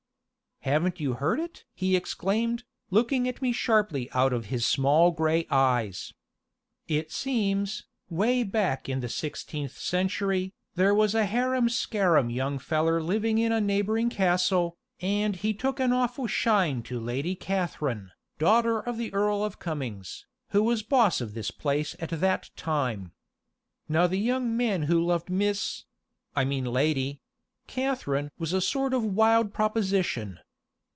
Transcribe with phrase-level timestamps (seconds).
[0.63, 5.47] "Haven't you heard it?" he exclaimed, looking at me sharply out of his small gray
[5.49, 6.13] eyes.
[6.87, 13.01] "It seems, 'way back in the sixteenth century, there was a harum scarum young feller
[13.01, 18.79] living in a neighboring castle, and he took an awful shine to Lady Katherine, daughter
[18.79, 23.13] of the Earl of Cummyngs, who was boss of this place at that time.
[23.89, 25.85] Now the young man who loved Miss
[26.35, 27.19] I mean Lady
[27.65, 30.39] Katherine was a sort of wild proposition.